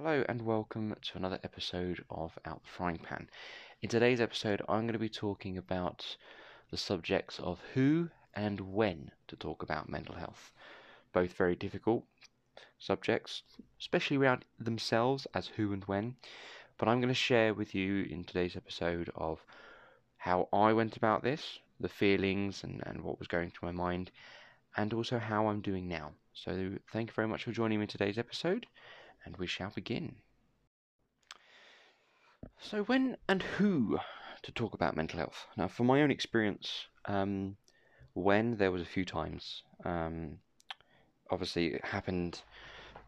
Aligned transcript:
Hello 0.00 0.22
and 0.28 0.42
welcome 0.42 0.94
to 1.02 1.18
another 1.18 1.40
episode 1.42 2.04
of 2.08 2.38
Out 2.44 2.62
the 2.62 2.68
Frying 2.68 2.98
Pan. 2.98 3.28
In 3.82 3.88
today's 3.88 4.20
episode, 4.20 4.62
I'm 4.68 4.82
going 4.82 4.92
to 4.92 4.98
be 5.00 5.08
talking 5.08 5.58
about 5.58 6.16
the 6.70 6.76
subjects 6.76 7.40
of 7.40 7.58
who 7.74 8.08
and 8.32 8.60
when 8.60 9.10
to 9.26 9.34
talk 9.34 9.60
about 9.60 9.88
mental 9.88 10.14
health. 10.14 10.52
Both 11.12 11.32
very 11.32 11.56
difficult 11.56 12.04
subjects, 12.78 13.42
especially 13.80 14.18
around 14.18 14.44
themselves 14.56 15.26
as 15.34 15.48
who 15.48 15.72
and 15.72 15.82
when. 15.86 16.14
But 16.78 16.86
I'm 16.86 17.00
going 17.00 17.08
to 17.08 17.12
share 17.12 17.52
with 17.52 17.74
you 17.74 18.04
in 18.04 18.22
today's 18.22 18.54
episode 18.54 19.10
of 19.16 19.44
how 20.16 20.48
I 20.52 20.74
went 20.74 20.96
about 20.96 21.24
this, 21.24 21.58
the 21.80 21.88
feelings 21.88 22.62
and, 22.62 22.84
and 22.86 23.02
what 23.02 23.18
was 23.18 23.26
going 23.26 23.50
through 23.50 23.72
my 23.72 23.82
mind, 23.84 24.12
and 24.76 24.94
also 24.94 25.18
how 25.18 25.48
I'm 25.48 25.60
doing 25.60 25.88
now. 25.88 26.12
So, 26.34 26.74
thank 26.92 27.08
you 27.08 27.14
very 27.14 27.26
much 27.26 27.42
for 27.42 27.50
joining 27.50 27.80
me 27.80 27.82
in 27.82 27.88
today's 27.88 28.16
episode, 28.16 28.64
and 29.28 29.36
we 29.36 29.46
shall 29.46 29.70
begin. 29.70 30.16
So, 32.58 32.82
when 32.84 33.18
and 33.28 33.42
who 33.42 33.98
to 34.42 34.52
talk 34.52 34.72
about 34.72 34.96
mental 34.96 35.18
health? 35.18 35.46
Now, 35.54 35.68
from 35.68 35.86
my 35.86 36.00
own 36.00 36.10
experience, 36.10 36.86
um, 37.04 37.58
when 38.14 38.56
there 38.56 38.72
was 38.72 38.80
a 38.80 38.86
few 38.86 39.04
times. 39.04 39.62
Um, 39.84 40.38
obviously, 41.30 41.74
it 41.74 41.84
happened 41.84 42.40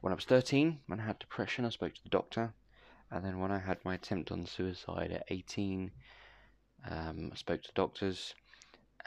when 0.02 0.12
I 0.12 0.16
was 0.16 0.26
13, 0.26 0.80
when 0.86 1.00
I 1.00 1.04
had 1.04 1.18
depression. 1.18 1.64
I 1.64 1.70
spoke 1.70 1.94
to 1.94 2.02
the 2.02 2.10
doctor, 2.10 2.52
and 3.10 3.24
then 3.24 3.40
when 3.40 3.50
I 3.50 3.58
had 3.58 3.78
my 3.82 3.94
attempt 3.94 4.30
on 4.30 4.44
suicide 4.44 5.10
at 5.10 5.24
18, 5.28 5.90
um, 6.90 7.30
I 7.32 7.36
spoke 7.36 7.62
to 7.62 7.72
doctors, 7.74 8.34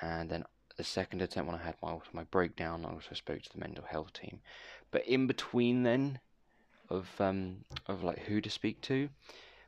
and 0.02 0.32
then 0.32 0.46
the 0.78 0.84
second 0.84 1.22
attempt 1.22 1.52
when 1.52 1.60
I 1.60 1.64
had 1.64 1.76
my 1.84 2.00
my 2.12 2.24
breakdown, 2.24 2.86
I 2.86 2.92
also 2.92 3.14
spoke 3.14 3.44
to 3.44 3.54
the 3.54 3.60
mental 3.60 3.86
health 3.86 4.14
team. 4.14 4.42
But 4.90 5.06
in 5.08 5.28
between 5.28 5.84
then, 5.84 6.20
of 6.94 7.10
um, 7.20 7.58
of 7.88 8.04
like 8.04 8.20
who 8.20 8.40
to 8.42 8.50
speak 8.50 8.82
to, 8.82 9.10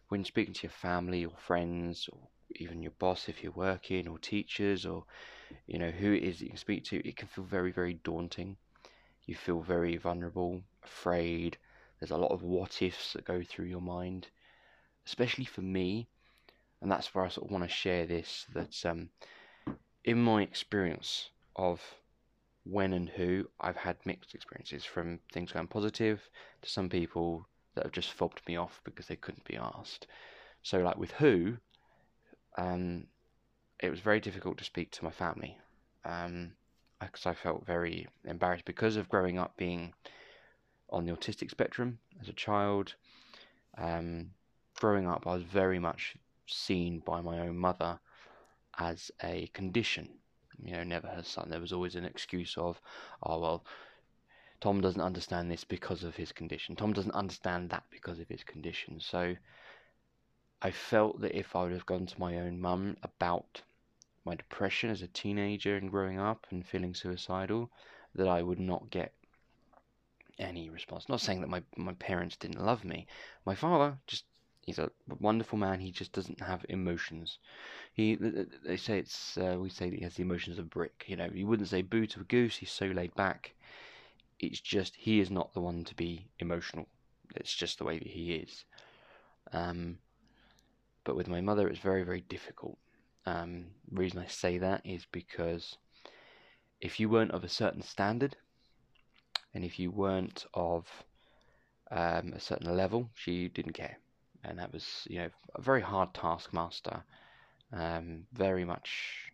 when 0.10 0.24
speaking 0.24 0.54
to 0.54 0.64
your 0.64 0.72
family 0.72 1.26
or 1.26 1.34
friends 1.38 2.08
or 2.12 2.20
even 2.58 2.82
your 2.82 2.94
boss 3.00 3.28
if 3.28 3.44
you're 3.44 3.52
working 3.52 4.08
or 4.08 4.18
teachers 4.20 4.86
or 4.86 5.04
you 5.68 5.80
know 5.80 5.92
who 5.92 6.14
it 6.14 6.24
is 6.24 6.40
that 6.40 6.46
you 6.46 6.52
can 6.52 6.58
speak 6.58 6.84
to, 6.86 7.08
it 7.08 7.18
can 7.18 7.28
feel 7.28 7.44
very 7.44 7.72
very 7.72 7.96
daunting. 8.04 8.58
You 9.26 9.36
feel 9.36 9.62
very 9.62 9.98
vulnerable, 9.98 10.62
afraid. 10.84 11.58
There's 12.00 12.12
a 12.12 12.18
lot 12.18 12.32
of 12.32 12.44
what 12.44 12.82
ifs 12.82 13.14
that 13.14 13.26
go 13.26 13.42
through 13.42 13.66
your 13.66 13.82
mind, 13.82 14.28
especially 15.08 15.46
for 15.46 15.62
me, 15.62 16.08
and 16.82 16.92
that's 16.92 17.16
where 17.16 17.26
I 17.26 17.30
sort 17.30 17.48
of 17.48 17.52
want 17.52 17.64
to 17.64 17.70
share 17.70 18.06
this. 18.06 18.46
That 18.54 18.86
um, 18.86 19.10
in 20.04 20.22
my 20.22 20.44
experience 20.44 21.30
of 21.56 21.82
when 22.66 22.94
and 22.94 23.10
who, 23.10 23.48
I've 23.60 23.78
had 23.78 23.98
mixed 24.06 24.34
experiences 24.34 24.84
from 24.84 25.20
things 25.32 25.52
going 25.52 25.68
positive 25.68 26.28
to 26.62 26.70
some 26.70 26.90
people 26.90 27.48
that 27.76 27.84
have 27.84 27.92
just 27.92 28.14
fobbed 28.14 28.42
me 28.48 28.58
off 28.58 28.82
because 28.84 29.08
they 29.08 29.16
couldn't 29.16 29.46
be 29.46 29.56
asked. 29.56 30.08
So, 30.64 30.80
like 30.80 30.98
with 30.98 31.12
who, 31.12 31.58
um, 32.58 33.06
it 33.80 33.90
was 33.90 34.00
very 34.00 34.20
difficult 34.20 34.58
to 34.58 34.64
speak 34.64 34.92
to 34.92 35.04
my 35.04 35.12
family 35.12 35.58
um, 36.06 36.54
because 37.00 37.26
I 37.26 37.34
felt 37.34 37.66
very 37.66 38.08
embarrassed 38.24 38.66
because 38.66 38.96
of 38.96 39.10
growing 39.10 39.38
up 39.38 39.56
being 39.58 39.94
on 40.90 41.06
the 41.06 41.14
autistic 41.14 41.52
spectrum 41.52 42.00
as 42.22 42.30
a 42.30 42.34
child. 42.34 42.96
Um, 43.78 44.32
growing 44.76 45.08
up, 45.08 45.28
I 45.28 45.36
was 45.36 45.44
very 45.44 45.80
much 45.80 46.16
seen 46.48 47.00
by 47.06 47.22
my 47.22 47.40
own 47.40 47.58
mother 47.58 48.00
as 48.80 49.12
a 49.24 49.48
condition. 49.54 50.10
You 50.64 50.74
know, 50.74 50.84
never 50.84 51.08
has 51.08 51.28
son. 51.28 51.50
There 51.50 51.60
was 51.60 51.74
always 51.74 51.96
an 51.96 52.06
excuse 52.06 52.56
of, 52.58 52.80
oh, 53.24 53.40
well, 53.40 53.66
Tom 54.62 54.82
doesn't 54.82 55.02
understand 55.02 55.52
this 55.52 55.64
because 55.64 56.04
of 56.04 56.16
his 56.16 56.32
condition. 56.32 56.76
Tom 56.76 56.94
doesn't 56.94 57.12
understand 57.12 57.70
that 57.70 57.84
because 57.92 58.20
of 58.20 58.28
his 58.30 58.44
condition. 58.44 59.00
So 59.00 59.36
I 60.62 60.72
felt 60.72 61.22
that 61.22 61.38
if 61.38 61.56
I 61.56 61.64
would 61.64 61.74
have 61.74 61.86
gone 61.86 62.06
to 62.06 62.20
my 62.20 62.40
own 62.40 62.60
mum 62.60 62.98
about 63.04 63.62
my 64.26 64.36
depression 64.36 64.90
as 64.90 65.02
a 65.02 65.08
teenager 65.08 65.76
and 65.76 65.92
growing 65.92 66.20
up 66.20 66.48
and 66.50 66.66
feeling 66.66 66.96
suicidal, 66.96 67.70
that 68.16 68.28
I 68.28 68.42
would 68.42 68.60
not 68.60 68.90
get 68.90 69.14
any 70.40 70.70
response. 70.70 71.08
Not 71.08 71.22
saying 71.22 71.42
that 71.42 71.50
my, 71.50 71.62
my 71.78 71.94
parents 71.94 72.38
didn't 72.38 72.66
love 72.66 72.84
me. 72.84 73.08
My 73.46 73.56
father 73.56 73.98
just 74.08 74.26
he's 74.66 74.80
a 74.80 74.90
wonderful 75.20 75.60
man. 75.60 75.80
He 75.80 75.92
just 75.92 76.12
doesn't 76.12 76.42
have 76.42 76.66
emotions. 76.70 77.38
He 77.94 78.16
they 78.16 78.78
say 78.78 78.98
it's 78.98 79.38
uh, 79.38 79.58
we 79.60 79.70
say 79.70 79.90
that 79.90 79.98
he 79.98 80.04
has 80.04 80.16
the 80.16 80.24
emotions 80.24 80.60
of 80.60 80.70
brick. 80.70 81.06
You 81.08 81.16
know, 81.16 81.30
you 81.34 81.48
wouldn't 81.48 81.70
say 81.70 81.84
boo 81.84 82.08
to 82.08 82.22
a 82.22 82.24
goose. 82.24 82.58
He's 82.58 82.72
so 82.72 82.88
laid 82.88 83.14
back. 83.16 83.54
It's 84.40 84.60
just 84.60 84.96
he 84.96 85.20
is 85.20 85.30
not 85.30 85.54
the 85.54 85.62
one 85.62 85.84
to 85.86 85.96
be 85.96 86.28
emotional. 86.40 86.88
It's 87.36 87.56
just 87.56 87.78
the 87.78 87.86
way 87.86 88.00
that 88.00 88.08
he 88.08 88.34
is. 88.34 88.66
Um, 89.54 90.00
but 91.04 91.16
with 91.16 91.28
my 91.28 91.42
mother, 91.42 91.68
it's 91.68 91.80
very 91.80 92.04
very 92.04 92.22
difficult. 92.22 92.78
Um, 93.28 93.68
the 93.90 94.00
reason 94.00 94.20
I 94.20 94.28
say 94.28 94.58
that 94.58 94.82
is 94.84 95.06
because 95.12 95.78
if 96.82 97.00
you 97.00 97.08
weren't 97.08 97.32
of 97.32 97.44
a 97.44 97.50
certain 97.50 97.82
standard, 97.82 98.36
and 99.54 99.64
if 99.64 99.80
you 99.80 99.92
weren't 99.92 100.46
of 100.54 100.88
um, 101.92 102.34
a 102.34 102.40
certain 102.40 102.76
level, 102.76 103.10
she 103.14 103.48
didn't 103.48 103.74
care 103.74 103.98
and 104.48 104.60
that 104.60 104.72
was 104.72 105.08
you 105.10 105.20
know 105.20 105.30
a 105.56 105.62
very 105.62 105.82
hard 105.82 106.14
taskmaster. 106.14 107.04
Um, 107.74 108.26
very 108.32 108.64
much, 108.64 109.32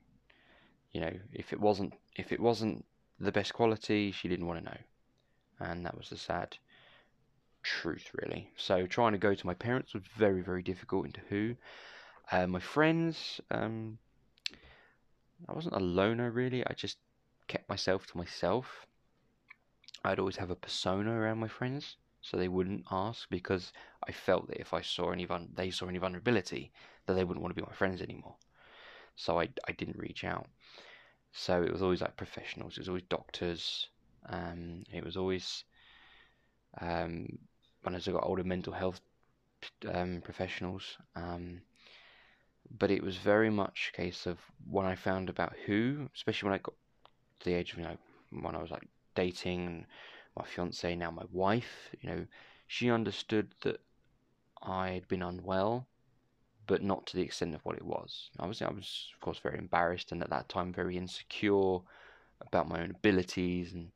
you 0.91 1.01
know, 1.01 1.13
if 1.33 1.53
it 1.53 1.59
wasn't 1.59 1.93
if 2.15 2.31
it 2.31 2.39
wasn't 2.39 2.85
the 3.19 3.31
best 3.31 3.53
quality, 3.53 4.11
she 4.11 4.27
didn't 4.27 4.47
want 4.47 4.59
to 4.59 4.65
know, 4.65 4.77
and 5.59 5.85
that 5.85 5.97
was 5.97 6.09
the 6.09 6.17
sad 6.17 6.57
truth, 7.63 8.09
really. 8.13 8.51
So 8.57 8.87
trying 8.87 9.11
to 9.11 9.17
go 9.17 9.35
to 9.35 9.47
my 9.47 9.53
parents 9.53 9.93
was 9.93 10.03
very 10.17 10.41
very 10.41 10.63
difficult. 10.63 11.05
Into 11.05 11.21
who, 11.29 11.55
uh, 12.31 12.47
my 12.47 12.59
friends. 12.59 13.39
Um, 13.51 13.99
I 15.49 15.53
wasn't 15.53 15.75
a 15.75 15.79
loner 15.79 16.29
really. 16.29 16.65
I 16.65 16.73
just 16.73 16.97
kept 17.47 17.67
myself 17.67 18.05
to 18.07 18.17
myself. 18.17 18.85
I'd 20.03 20.19
always 20.19 20.37
have 20.37 20.51
a 20.51 20.55
persona 20.55 21.11
around 21.11 21.39
my 21.39 21.47
friends 21.47 21.97
so 22.21 22.37
they 22.37 22.47
wouldn't 22.47 22.85
ask 22.91 23.29
because 23.29 23.73
I 24.07 24.11
felt 24.11 24.47
that 24.47 24.59
if 24.61 24.73
I 24.73 24.81
saw 24.81 25.11
any 25.11 25.25
vul- 25.25 25.47
they 25.53 25.71
saw 25.71 25.87
any 25.87 25.97
vulnerability, 25.99 26.71
that 27.05 27.13
they 27.13 27.23
wouldn't 27.23 27.41
want 27.43 27.55
to 27.55 27.61
be 27.61 27.65
my 27.67 27.73
friends 27.73 28.01
anymore. 28.01 28.35
So 29.15 29.39
I, 29.39 29.49
I 29.67 29.71
didn't 29.73 29.97
reach 29.97 30.23
out. 30.23 30.47
So 31.33 31.63
it 31.63 31.71
was 31.71 31.81
always 31.81 32.01
like 32.01 32.17
professionals. 32.17 32.73
It 32.73 32.81
was 32.81 32.89
always 32.89 33.03
doctors. 33.09 33.89
Um, 34.29 34.83
it 34.91 35.03
was 35.03 35.17
always 35.17 35.63
um, 36.79 37.27
when 37.83 37.95
I 37.95 37.99
got 37.99 38.23
older, 38.25 38.43
mental 38.43 38.73
health 38.73 39.01
um, 39.93 40.21
professionals. 40.23 40.97
Um, 41.15 41.61
but 42.77 42.91
it 42.91 43.03
was 43.03 43.17
very 43.17 43.49
much 43.49 43.91
a 43.93 43.97
case 43.97 44.25
of 44.25 44.39
when 44.69 44.85
I 44.85 44.95
found 44.95 45.29
about 45.29 45.53
who, 45.65 46.09
especially 46.15 46.49
when 46.49 46.55
I 46.59 46.61
got 46.61 46.73
to 47.41 47.45
the 47.49 47.55
age 47.55 47.73
of 47.73 47.79
you 47.79 47.85
know 47.85 47.97
when 48.31 48.55
I 48.55 48.61
was 48.61 48.71
like 48.71 48.87
dating 49.15 49.67
and 49.67 49.85
my 50.35 50.45
fiance, 50.45 50.95
now 50.95 51.11
my 51.11 51.25
wife, 51.31 51.89
you 51.99 52.09
know, 52.09 52.25
she 52.67 52.89
understood 52.89 53.53
that 53.61 53.81
I 54.61 54.91
had 54.91 55.07
been 55.07 55.21
unwell, 55.21 55.87
but 56.67 56.83
not 56.83 57.05
to 57.07 57.17
the 57.17 57.23
extent 57.23 57.55
of 57.55 57.65
what 57.65 57.75
it 57.75 57.85
was. 57.85 58.29
Obviously, 58.39 58.67
I 58.67 58.71
was, 58.71 59.09
of 59.13 59.19
course, 59.19 59.39
very 59.39 59.57
embarrassed 59.57 60.11
and 60.11 60.21
at 60.21 60.29
that 60.29 60.47
time 60.47 60.71
very 60.71 60.97
insecure 60.97 61.79
about 62.39 62.69
my 62.69 62.81
own 62.81 62.91
abilities, 62.91 63.73
and 63.73 63.91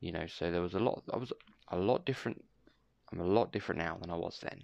you 0.00 0.12
know, 0.12 0.26
so 0.26 0.50
there 0.50 0.62
was 0.62 0.74
a 0.74 0.80
lot. 0.80 1.02
I 1.12 1.16
was 1.16 1.32
a 1.68 1.78
lot 1.78 2.04
different. 2.04 2.44
I'm 3.12 3.20
a 3.20 3.24
lot 3.24 3.52
different 3.52 3.80
now 3.80 3.96
than 4.00 4.10
I 4.10 4.16
was 4.16 4.40
then. 4.40 4.62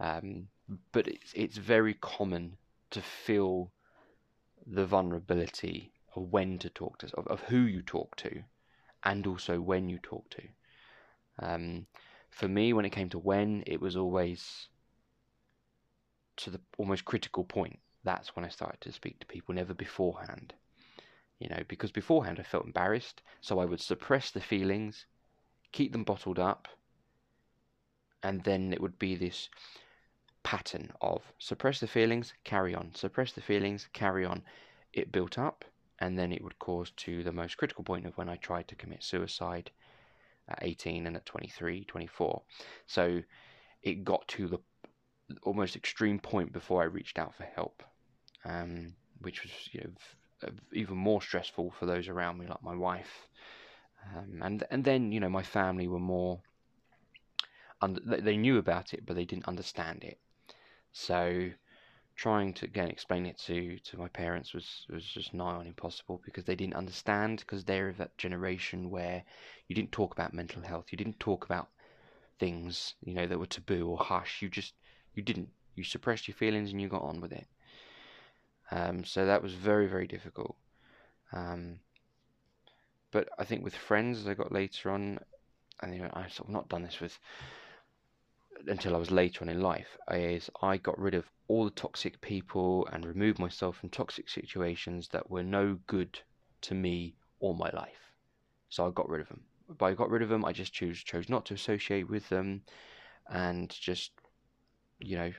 Um, 0.00 0.48
but 0.92 1.06
it's 1.06 1.32
it's 1.34 1.56
very 1.56 1.94
common 1.94 2.56
to 2.90 3.02
feel 3.02 3.70
the 4.66 4.86
vulnerability 4.86 5.92
of 6.14 6.32
when 6.32 6.58
to 6.58 6.70
talk 6.70 6.98
to, 6.98 7.16
of, 7.16 7.26
of 7.26 7.40
who 7.42 7.58
you 7.58 7.82
talk 7.82 8.16
to, 8.16 8.42
and 9.04 9.26
also 9.26 9.60
when 9.60 9.88
you 9.88 9.98
talk 9.98 10.28
to. 10.30 10.42
Um, 11.38 11.86
for 12.30 12.48
me, 12.48 12.72
when 12.72 12.84
it 12.84 12.90
came 12.90 13.08
to 13.10 13.18
when, 13.18 13.62
it 13.66 13.80
was 13.80 13.96
always 13.96 14.68
to 16.36 16.50
the 16.50 16.60
almost 16.78 17.04
critical 17.04 17.44
point. 17.44 17.78
That's 18.04 18.34
when 18.34 18.44
I 18.44 18.48
started 18.48 18.80
to 18.82 18.92
speak 18.92 19.20
to 19.20 19.26
people, 19.26 19.54
never 19.54 19.74
beforehand. 19.74 20.54
You 21.38 21.48
know, 21.48 21.62
because 21.68 21.90
beforehand 21.90 22.38
I 22.38 22.42
felt 22.42 22.66
embarrassed, 22.66 23.22
so 23.40 23.58
I 23.58 23.64
would 23.64 23.80
suppress 23.80 24.30
the 24.30 24.40
feelings, 24.40 25.06
keep 25.72 25.92
them 25.92 26.04
bottled 26.04 26.38
up, 26.38 26.68
and 28.22 28.42
then 28.44 28.72
it 28.72 28.80
would 28.80 28.98
be 28.98 29.16
this 29.16 29.48
pattern 30.42 30.90
of 31.00 31.22
suppress 31.38 31.80
the 31.80 31.86
feelings, 31.86 32.34
carry 32.44 32.74
on, 32.74 32.94
suppress 32.94 33.32
the 33.32 33.40
feelings, 33.40 33.88
carry 33.92 34.24
on. 34.24 34.42
It 34.92 35.12
built 35.12 35.38
up, 35.38 35.64
and 36.00 36.18
then 36.18 36.32
it 36.32 36.42
would 36.42 36.58
cause 36.58 36.90
to 36.96 37.22
the 37.22 37.32
most 37.32 37.56
critical 37.56 37.84
point 37.84 38.06
of 38.06 38.16
when 38.16 38.28
I 38.28 38.36
tried 38.36 38.68
to 38.68 38.74
commit 38.74 39.02
suicide 39.02 39.70
at 40.48 40.58
18 40.62 41.06
and 41.06 41.16
at 41.16 41.26
23, 41.26 41.84
24. 41.84 42.42
So 42.86 43.22
it 43.82 44.04
got 44.04 44.26
to 44.28 44.48
the 44.48 44.58
almost 45.42 45.76
extreme 45.76 46.18
point 46.18 46.52
before 46.52 46.82
I 46.82 46.86
reached 46.86 47.18
out 47.18 47.34
for 47.34 47.44
help, 47.44 47.82
um, 48.44 48.94
which 49.20 49.42
was 49.42 49.52
you 49.72 49.80
know 49.82 50.50
even 50.72 50.96
more 50.96 51.22
stressful 51.22 51.72
for 51.78 51.86
those 51.86 52.08
around 52.08 52.38
me, 52.38 52.46
like 52.46 52.62
my 52.62 52.74
wife, 52.74 53.28
um, 54.16 54.40
and 54.42 54.64
and 54.70 54.84
then 54.84 55.12
you 55.12 55.20
know 55.20 55.28
my 55.28 55.42
family 55.42 55.86
were 55.86 56.00
more 56.00 56.40
under, 57.82 58.00
they 58.00 58.36
knew 58.36 58.58
about 58.58 58.92
it, 58.92 59.04
but 59.06 59.16
they 59.16 59.24
didn't 59.24 59.48
understand 59.48 60.04
it. 60.04 60.18
So 60.92 61.50
trying 62.20 62.52
to 62.52 62.66
again 62.66 62.88
explain 62.88 63.24
it 63.24 63.38
to 63.38 63.78
to 63.78 63.96
my 63.96 64.08
parents 64.08 64.52
was 64.52 64.84
was 64.90 65.02
just 65.02 65.32
nigh 65.32 65.54
on 65.54 65.66
impossible 65.66 66.20
because 66.22 66.44
they 66.44 66.54
didn't 66.54 66.76
understand 66.76 67.38
because 67.38 67.64
they're 67.64 67.88
of 67.88 67.96
that 67.96 68.16
generation 68.18 68.90
where 68.90 69.24
you 69.68 69.74
didn't 69.74 69.90
talk 69.90 70.12
about 70.12 70.34
mental 70.34 70.60
health, 70.60 70.84
you 70.90 70.98
didn't 70.98 71.18
talk 71.18 71.46
about 71.46 71.68
things 72.38 72.94
you 73.02 73.14
know 73.14 73.26
that 73.26 73.38
were 73.38 73.46
taboo 73.46 73.88
or 73.88 73.96
hush. 73.96 74.42
You 74.42 74.50
just 74.50 74.74
you 75.14 75.22
didn't 75.22 75.48
you 75.76 75.82
suppressed 75.82 76.28
your 76.28 76.34
feelings 76.34 76.72
and 76.72 76.80
you 76.82 76.88
got 76.88 77.02
on 77.02 77.22
with 77.22 77.32
it. 77.32 77.46
Um, 78.70 79.02
so 79.02 79.24
that 79.24 79.42
was 79.42 79.54
very 79.54 79.86
very 79.86 80.06
difficult. 80.06 80.56
Um, 81.32 81.80
but 83.12 83.30
I 83.38 83.44
think 83.44 83.64
with 83.64 83.74
friends, 83.74 84.18
as 84.18 84.28
I 84.28 84.34
got 84.34 84.52
later 84.52 84.90
on, 84.90 85.20
and 85.80 85.94
you 85.94 86.02
know, 86.02 86.10
I've 86.12 86.34
sort 86.34 86.48
of 86.48 86.52
not 86.52 86.68
done 86.68 86.82
this 86.82 87.00
with 87.00 87.18
until 88.66 88.94
I 88.94 88.98
was 88.98 89.10
later 89.10 89.42
on 89.42 89.48
in 89.48 89.60
life, 89.60 89.96
is 90.10 90.50
I 90.62 90.76
got 90.76 90.98
rid 90.98 91.14
of 91.14 91.30
all 91.48 91.64
the 91.64 91.70
toxic 91.70 92.20
people 92.20 92.86
and 92.92 93.04
removed 93.04 93.38
myself 93.38 93.76
from 93.76 93.88
toxic 93.88 94.28
situations 94.28 95.08
that 95.08 95.30
were 95.30 95.42
no 95.42 95.78
good 95.86 96.20
to 96.62 96.74
me 96.74 97.14
or 97.40 97.54
my 97.54 97.70
life. 97.70 98.12
So 98.68 98.86
I 98.86 98.90
got 98.90 99.08
rid 99.08 99.20
of 99.20 99.28
them. 99.28 99.42
By 99.78 99.90
I 99.90 99.94
got 99.94 100.10
rid 100.10 100.22
of 100.22 100.28
them, 100.28 100.44
I 100.44 100.52
just 100.52 100.72
chose 100.72 100.98
chose 100.98 101.28
not 101.28 101.46
to 101.46 101.54
associate 101.54 102.08
with 102.08 102.28
them, 102.28 102.62
and 103.28 103.70
just 103.70 104.12
you 104.98 105.16
know 105.16 105.32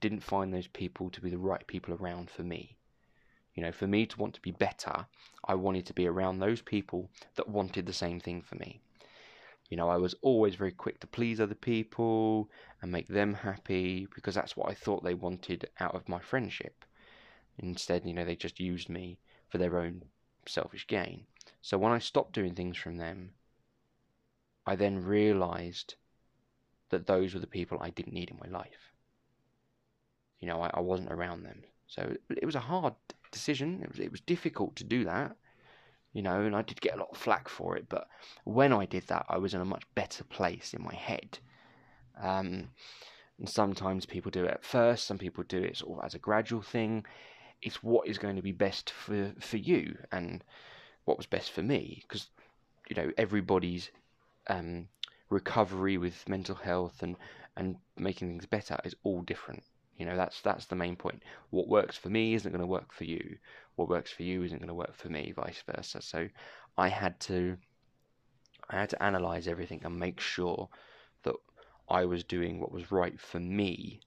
didn't 0.00 0.22
find 0.22 0.52
those 0.52 0.68
people 0.68 1.10
to 1.10 1.20
be 1.20 1.30
the 1.30 1.38
right 1.38 1.66
people 1.66 1.94
around 1.94 2.30
for 2.30 2.42
me. 2.42 2.76
You 3.54 3.62
know, 3.62 3.72
for 3.72 3.86
me 3.86 4.04
to 4.06 4.18
want 4.18 4.34
to 4.34 4.42
be 4.42 4.52
better, 4.52 5.06
I 5.44 5.54
wanted 5.54 5.86
to 5.86 5.94
be 5.94 6.06
around 6.06 6.38
those 6.38 6.60
people 6.60 7.10
that 7.36 7.48
wanted 7.48 7.86
the 7.86 7.92
same 7.94 8.20
thing 8.20 8.42
for 8.42 8.56
me. 8.56 8.80
You 9.68 9.76
know, 9.76 9.88
I 9.88 9.96
was 9.96 10.14
always 10.22 10.54
very 10.54 10.70
quick 10.70 11.00
to 11.00 11.06
please 11.06 11.40
other 11.40 11.54
people 11.54 12.48
and 12.80 12.92
make 12.92 13.08
them 13.08 13.34
happy 13.34 14.06
because 14.14 14.34
that's 14.34 14.56
what 14.56 14.70
I 14.70 14.74
thought 14.74 15.02
they 15.02 15.14
wanted 15.14 15.68
out 15.80 15.94
of 15.94 16.08
my 16.08 16.20
friendship. 16.20 16.84
Instead, 17.58 18.06
you 18.06 18.14
know, 18.14 18.24
they 18.24 18.36
just 18.36 18.60
used 18.60 18.88
me 18.88 19.18
for 19.48 19.58
their 19.58 19.78
own 19.78 20.02
selfish 20.46 20.86
gain. 20.86 21.26
So 21.62 21.78
when 21.78 21.92
I 21.92 21.98
stopped 21.98 22.32
doing 22.32 22.54
things 22.54 22.76
from 22.76 22.96
them, 22.96 23.32
I 24.66 24.76
then 24.76 25.04
realized 25.04 25.96
that 26.90 27.06
those 27.06 27.34
were 27.34 27.40
the 27.40 27.46
people 27.46 27.78
I 27.80 27.90
didn't 27.90 28.12
need 28.12 28.30
in 28.30 28.38
my 28.38 28.48
life. 28.48 28.92
You 30.38 30.46
know, 30.46 30.60
I, 30.60 30.70
I 30.74 30.80
wasn't 30.80 31.10
around 31.10 31.42
them. 31.42 31.62
So 31.88 32.16
it 32.30 32.44
was 32.44 32.54
a 32.54 32.60
hard 32.60 32.94
decision. 33.32 33.82
It 33.82 33.88
was 33.88 33.98
it 33.98 34.12
was 34.12 34.20
difficult 34.20 34.76
to 34.76 34.84
do 34.84 35.04
that 35.04 35.36
you 36.16 36.22
know, 36.22 36.40
and 36.40 36.56
I 36.56 36.62
did 36.62 36.80
get 36.80 36.94
a 36.94 36.98
lot 36.98 37.10
of 37.12 37.18
flack 37.18 37.46
for 37.46 37.76
it. 37.76 37.90
But 37.90 38.08
when 38.44 38.72
I 38.72 38.86
did 38.86 39.06
that, 39.08 39.26
I 39.28 39.36
was 39.36 39.52
in 39.52 39.60
a 39.60 39.66
much 39.66 39.82
better 39.94 40.24
place 40.24 40.72
in 40.72 40.82
my 40.82 40.94
head. 40.94 41.38
Um, 42.18 42.70
and 43.38 43.46
sometimes 43.46 44.06
people 44.06 44.30
do 44.30 44.46
it 44.46 44.50
at 44.50 44.64
first, 44.64 45.06
some 45.06 45.18
people 45.18 45.44
do 45.46 45.62
it 45.62 45.76
sort 45.76 45.98
of 45.98 46.06
as 46.06 46.14
a 46.14 46.18
gradual 46.18 46.62
thing. 46.62 47.04
It's 47.60 47.82
what 47.82 48.08
is 48.08 48.16
going 48.16 48.36
to 48.36 48.42
be 48.42 48.52
best 48.52 48.88
for 48.88 49.34
for 49.38 49.58
you 49.58 49.98
and 50.10 50.42
what 51.04 51.18
was 51.18 51.26
best 51.26 51.50
for 51.50 51.60
me, 51.60 51.98
because 52.00 52.30
you 52.88 52.96
know 52.96 53.10
everybody's 53.18 53.90
um, 54.46 54.88
recovery 55.28 55.98
with 55.98 56.26
mental 56.26 56.54
health 56.54 57.02
and 57.02 57.16
and 57.58 57.76
making 57.98 58.28
things 58.28 58.46
better 58.46 58.78
is 58.84 58.96
all 59.02 59.20
different. 59.20 59.64
You 59.96 60.06
know, 60.06 60.16
that's 60.16 60.40
that's 60.42 60.66
the 60.66 60.76
main 60.76 60.96
point. 60.96 61.22
What 61.50 61.68
works 61.68 61.96
for 61.96 62.10
me 62.10 62.34
isn't 62.34 62.50
going 62.50 62.60
to 62.60 62.66
work 62.66 62.92
for 62.92 63.04
you. 63.04 63.38
What 63.76 63.88
works 63.88 64.12
for 64.12 64.22
you 64.22 64.42
isn't 64.42 64.58
going 64.58 64.68
to 64.68 64.74
work 64.74 64.94
for 64.94 65.08
me, 65.08 65.32
vice 65.32 65.62
versa. 65.62 66.02
So 66.02 66.28
I 66.76 66.88
had 66.88 67.18
to 67.20 67.56
I 68.68 68.76
had 68.80 68.90
to 68.90 69.02
analyze 69.02 69.46
everything 69.48 69.82
and 69.84 69.98
make 69.98 70.20
sure 70.20 70.68
that 71.22 71.36
I 71.88 72.04
was 72.04 72.24
doing 72.24 72.60
what 72.60 72.72
was 72.72 72.90
right 72.90 73.18
for 73.20 73.40
me 73.40 74.00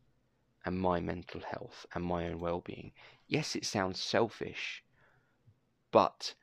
and 0.65 0.77
my 0.79 0.99
mental 0.99 1.41
health 1.41 1.85
and 1.95 2.03
my 2.03 2.27
own 2.27 2.39
well-being. 2.39 2.91
Yes, 3.27 3.55
it 3.55 3.65
sounds 3.65 4.01
selfish, 4.01 4.83
but 5.91 6.35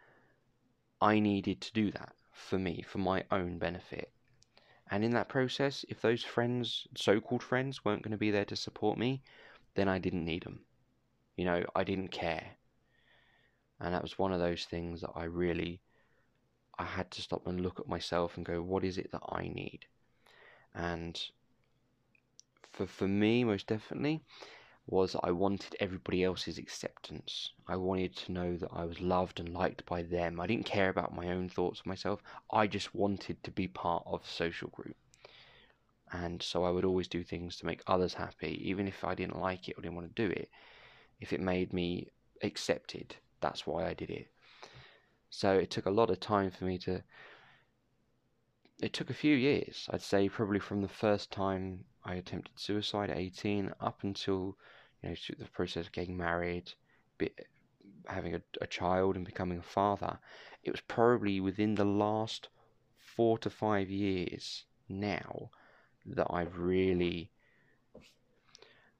I 1.00 1.18
needed 1.18 1.60
to 1.60 1.72
do 1.72 1.90
that 1.92 2.14
for 2.32 2.58
me, 2.58 2.82
for 2.82 2.98
my 2.98 3.24
own 3.30 3.58
benefit. 3.58 4.12
And 4.90 5.04
in 5.04 5.12
that 5.12 5.28
process, 5.28 5.84
if 5.88 6.00
those 6.00 6.22
friends, 6.22 6.86
so 6.96 7.20
called 7.20 7.42
friends, 7.42 7.84
weren't 7.84 8.02
going 8.02 8.12
to 8.12 8.18
be 8.18 8.30
there 8.30 8.44
to 8.44 8.56
support 8.56 8.98
me, 8.98 9.22
then 9.74 9.88
I 9.88 9.98
didn't 9.98 10.24
need 10.24 10.44
them. 10.44 10.60
You 11.36 11.44
know, 11.44 11.64
I 11.74 11.84
didn't 11.84 12.08
care. 12.08 12.46
And 13.80 13.92
that 13.92 14.02
was 14.02 14.18
one 14.18 14.32
of 14.32 14.40
those 14.40 14.64
things 14.64 15.00
that 15.00 15.10
I 15.14 15.24
really, 15.24 15.80
I 16.78 16.84
had 16.84 17.10
to 17.12 17.22
stop 17.22 17.46
and 17.46 17.60
look 17.60 17.80
at 17.80 17.88
myself 17.88 18.36
and 18.36 18.46
go, 18.46 18.62
what 18.62 18.84
is 18.84 18.96
it 18.96 19.10
that 19.12 19.22
I 19.28 19.48
need? 19.48 19.86
And 20.74 21.20
for, 22.72 22.86
for 22.86 23.08
me, 23.08 23.44
most 23.44 23.66
definitely, 23.66 24.22
was 24.88 25.16
I 25.22 25.32
wanted 25.32 25.74
everybody 25.80 26.22
else's 26.22 26.58
acceptance. 26.58 27.50
I 27.66 27.76
wanted 27.76 28.14
to 28.16 28.32
know 28.32 28.56
that 28.56 28.70
I 28.72 28.84
was 28.84 29.00
loved 29.00 29.40
and 29.40 29.52
liked 29.52 29.84
by 29.84 30.02
them. 30.02 30.40
I 30.40 30.46
didn't 30.46 30.66
care 30.66 30.90
about 30.90 31.14
my 31.14 31.28
own 31.28 31.48
thoughts 31.48 31.80
of 31.80 31.86
myself. 31.86 32.22
I 32.52 32.68
just 32.68 32.94
wanted 32.94 33.42
to 33.42 33.50
be 33.50 33.66
part 33.66 34.04
of 34.06 34.22
a 34.22 34.28
social 34.28 34.68
group. 34.68 34.96
And 36.12 36.40
so 36.40 36.62
I 36.62 36.70
would 36.70 36.84
always 36.84 37.08
do 37.08 37.24
things 37.24 37.56
to 37.56 37.66
make 37.66 37.82
others 37.88 38.14
happy, 38.14 38.62
even 38.64 38.86
if 38.86 39.02
I 39.02 39.16
didn't 39.16 39.40
like 39.40 39.68
it 39.68 39.76
or 39.76 39.82
didn't 39.82 39.96
want 39.96 40.14
to 40.14 40.26
do 40.26 40.30
it. 40.30 40.50
If 41.20 41.32
it 41.32 41.40
made 41.40 41.72
me 41.72 42.12
accepted, 42.42 43.16
that's 43.40 43.66
why 43.66 43.88
I 43.88 43.94
did 43.94 44.10
it. 44.10 44.28
So 45.30 45.52
it 45.52 45.70
took 45.70 45.86
a 45.86 45.90
lot 45.90 46.10
of 46.10 46.20
time 46.20 46.52
for 46.52 46.64
me 46.64 46.78
to. 46.78 47.02
It 48.80 48.92
took 48.92 49.10
a 49.10 49.14
few 49.14 49.34
years, 49.34 49.88
I'd 49.90 50.02
say, 50.02 50.28
probably 50.28 50.60
from 50.60 50.82
the 50.82 50.88
first 50.88 51.32
time 51.32 51.84
I 52.04 52.14
attempted 52.14 52.52
suicide 52.56 53.10
at 53.10 53.16
18 53.16 53.72
up 53.80 54.04
until 54.04 54.56
you 55.02 55.10
know 55.10 55.16
the 55.38 55.44
process 55.46 55.86
of 55.86 55.92
getting 55.92 56.16
married, 56.16 56.72
having 58.06 58.34
a, 58.34 58.42
a 58.60 58.66
child, 58.66 59.16
and 59.16 59.24
becoming 59.24 59.58
a 59.58 59.62
father. 59.62 60.18
It 60.62 60.70
was 60.70 60.80
probably 60.80 61.40
within 61.40 61.74
the 61.74 61.84
last 61.84 62.48
four 62.96 63.38
to 63.38 63.50
five 63.50 63.90
years 63.90 64.64
now 64.88 65.50
that 66.06 66.26
I've 66.30 66.58
really. 66.58 67.30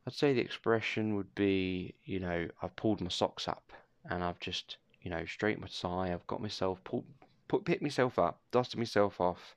I'd 0.07 0.15
say 0.15 0.33
the 0.33 0.41
expression 0.41 1.17
would 1.17 1.35
be, 1.35 1.95
you 2.05 2.21
know, 2.21 2.47
I've 2.63 2.77
pulled 2.77 3.01
my 3.01 3.09
socks 3.09 3.49
up 3.49 3.73
and 4.09 4.23
I've 4.23 4.39
just, 4.39 4.77
you 5.03 5.11
know, 5.11 5.25
straightened 5.27 5.63
my 5.63 5.69
tie. 5.69 6.13
I've 6.13 6.27
got 6.29 6.41
myself 6.41 6.83
pulled, 6.85 7.07
put, 7.49 7.65
picked 7.65 7.83
myself 7.83 8.17
up, 8.17 8.41
dusted 8.53 8.79
myself 8.79 9.21
off, 9.21 9.57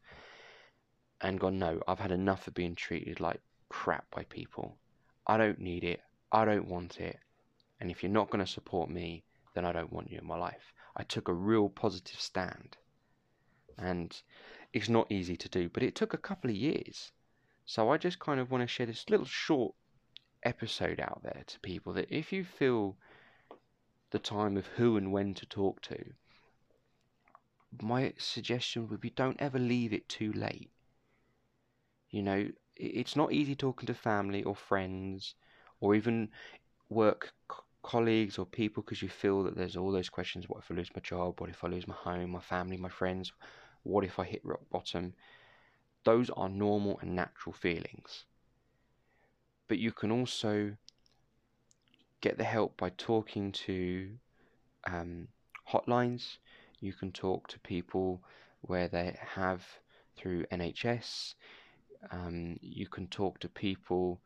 and 1.21 1.39
gone, 1.39 1.59
no, 1.59 1.81
I've 1.87 1.99
had 1.99 2.11
enough 2.11 2.47
of 2.47 2.55
being 2.55 2.73
treated 2.73 3.19
like 3.19 3.41
crap 3.69 4.09
by 4.09 4.23
people. 4.23 4.75
I 5.27 5.37
don't 5.37 5.59
need 5.59 5.83
it. 5.83 6.01
I 6.31 6.45
don't 6.45 6.67
want 6.67 6.99
it. 6.99 7.19
And 7.79 7.89
if 7.89 8.03
you're 8.03 8.11
not 8.11 8.29
going 8.29 8.43
to 8.43 8.51
support 8.51 8.89
me, 8.89 9.23
then 9.53 9.65
I 9.65 9.71
don't 9.71 9.91
want 9.91 10.11
you 10.11 10.19
in 10.19 10.27
my 10.27 10.37
life. 10.37 10.73
I 10.95 11.03
took 11.03 11.27
a 11.27 11.33
real 11.33 11.69
positive 11.69 12.19
stand. 12.19 12.77
And 13.77 14.21
it's 14.73 14.89
not 14.89 15.11
easy 15.11 15.37
to 15.37 15.49
do, 15.49 15.69
but 15.69 15.83
it 15.83 15.95
took 15.95 16.13
a 16.13 16.17
couple 16.17 16.49
of 16.49 16.55
years. 16.55 17.11
So 17.65 17.91
I 17.91 17.97
just 17.97 18.19
kind 18.19 18.39
of 18.39 18.51
want 18.51 18.61
to 18.61 18.67
share 18.67 18.85
this 18.85 19.09
little 19.09 19.25
short 19.25 19.73
episode 20.43 20.99
out 20.99 21.21
there 21.23 21.43
to 21.47 21.59
people 21.59 21.93
that 21.93 22.13
if 22.13 22.31
you 22.31 22.43
feel 22.43 22.97
the 24.11 24.19
time 24.19 24.57
of 24.57 24.67
who 24.67 24.97
and 24.97 25.11
when 25.11 25.33
to 25.35 25.45
talk 25.45 25.81
to, 25.83 26.13
my 27.81 28.13
suggestion 28.17 28.87
would 28.89 28.99
be 28.99 29.11
don't 29.11 29.41
ever 29.41 29.59
leave 29.59 29.93
it 29.93 30.09
too 30.09 30.33
late. 30.33 30.71
You 32.09 32.23
know, 32.23 32.49
it's 32.75 33.15
not 33.15 33.31
easy 33.31 33.55
talking 33.55 33.87
to 33.87 33.93
family 33.93 34.43
or 34.43 34.55
friends 34.55 35.35
or 35.79 35.95
even 35.95 36.29
work 36.89 37.31
co- 37.47 37.63
colleagues 37.83 38.37
or 38.37 38.45
people 38.45 38.83
because 38.83 39.01
you 39.01 39.09
feel 39.09 39.43
that 39.43 39.55
there's 39.55 39.77
all 39.77 39.91
those 39.91 40.09
questions 40.09 40.49
what 40.49 40.59
if 40.59 40.71
I 40.71 40.75
lose 40.75 40.91
my 40.95 41.01
job? 41.01 41.39
What 41.39 41.49
if 41.49 41.63
I 41.63 41.67
lose 41.67 41.87
my 41.87 41.95
home, 41.95 42.31
my 42.31 42.41
family, 42.41 42.77
my 42.77 42.89
friends? 42.89 43.31
What 43.83 44.03
if 44.03 44.19
I 44.19 44.25
hit 44.25 44.41
rock 44.43 44.61
bottom? 44.71 45.13
Those 46.03 46.29
are 46.31 46.49
normal 46.49 46.99
and 46.99 47.15
natural 47.15 47.53
feelings. 47.53 48.25
But 49.67 49.77
you 49.79 49.91
can 49.91 50.11
also 50.11 50.75
get 52.21 52.37
the 52.37 52.43
help 52.43 52.77
by 52.77 52.89
talking 52.89 53.51
to 53.51 54.09
um, 54.85 55.27
hotlines. 55.71 56.37
You 56.79 56.93
can 56.93 57.11
talk 57.11 57.47
to 57.49 57.59
people 57.59 58.21
where 58.61 58.87
they 58.87 59.17
have 59.35 59.63
through 60.17 60.45
NHS. 60.51 61.35
Um, 62.11 62.57
you 62.61 62.87
can 62.87 63.07
talk 63.07 63.39
to 63.39 63.49
people 63.49 64.21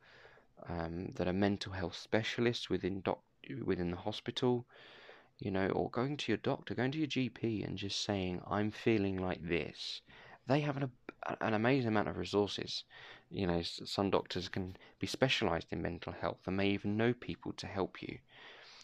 um, 0.67 1.12
that 1.15 1.27
are 1.27 1.34
mental 1.34 1.74
health 1.74 1.96
specialists 1.96 2.70
within 2.70 3.01
doc- 3.01 3.24
within 3.65 3.91
the 3.91 3.98
hospital, 3.98 4.65
you 5.39 5.51
know, 5.51 5.70
or 5.70 5.89
going 5.91 6.17
to 6.17 6.32
your 6.32 6.38
doctor, 6.38 6.74
going 6.75 6.91
to 6.91 6.98
your 6.98 7.08
GP, 7.08 7.63
and 7.63 7.77
just 7.77 8.01
saying, 8.03 8.41
"I'm 8.50 8.72
feeling 8.72 9.17
like 9.17 9.41
this." 9.43 10.01
They 10.48 10.62
have 10.62 10.77
an, 10.77 10.91
an 11.41 11.53
amazing 11.53 11.89
amount 11.89 12.10
of 12.10 12.17
resources. 12.17 12.84
You 13.29 13.48
know, 13.48 13.62
some 13.63 14.10
doctors 14.10 14.50
can 14.50 14.77
be 15.00 15.08
specialised 15.08 15.67
in 15.72 15.82
mental 15.82 16.13
health 16.13 16.39
and 16.48 16.58
may 16.58 16.70
even 16.70 16.98
know 16.98 17.13
people 17.13 17.53
to 17.53 17.67
help 17.67 18.01
you. 18.01 18.20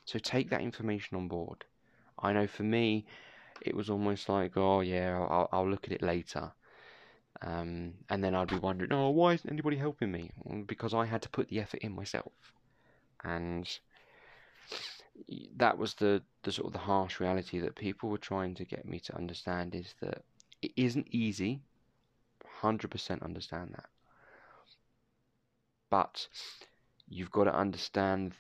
So 0.05 0.19
take 0.19 0.49
that 0.49 0.61
information 0.61 1.17
on 1.17 1.27
board. 1.27 1.65
I 2.19 2.33
know 2.33 2.47
for 2.47 2.63
me, 2.63 3.05
it 3.61 3.75
was 3.75 3.89
almost 3.89 4.29
like, 4.29 4.57
oh 4.57 4.81
yeah, 4.81 5.19
I'll, 5.19 5.49
I'll 5.51 5.69
look 5.69 5.85
at 5.85 5.93
it 5.93 6.01
later. 6.01 6.53
Um, 7.41 7.93
and 8.09 8.23
then 8.23 8.35
I'd 8.35 8.49
be 8.49 8.57
wondering, 8.57 8.91
oh, 8.91 9.09
why 9.09 9.33
isn't 9.33 9.49
anybody 9.49 9.77
helping 9.77 10.11
me? 10.11 10.31
Because 10.67 10.93
I 10.93 11.05
had 11.05 11.21
to 11.21 11.29
put 11.29 11.47
the 11.49 11.59
effort 11.59 11.81
in 11.81 11.93
myself. 11.93 12.33
And 13.23 13.67
that 15.57 15.77
was 15.77 15.93
the, 15.95 16.21
the 16.43 16.51
sort 16.51 16.67
of 16.67 16.73
the 16.73 16.79
harsh 16.79 17.19
reality 17.19 17.59
that 17.59 17.75
people 17.75 18.09
were 18.09 18.17
trying 18.17 18.55
to 18.55 18.65
get 18.65 18.85
me 18.85 18.99
to 18.99 19.15
understand 19.15 19.75
is 19.75 19.95
that 20.01 20.23
it 20.61 20.71
isn't 20.75 21.07
easy. 21.11 21.61
100% 22.61 23.21
understand 23.23 23.71
that. 23.73 23.89
But 25.89 26.27
you've 27.07 27.31
got 27.31 27.45
to 27.45 27.55
understand 27.55 28.33